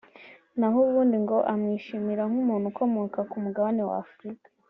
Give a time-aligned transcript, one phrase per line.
[0.59, 4.47] naho ubundi ngo amwishimira nk’umuntu ukomoka ku mugabane wa Afurika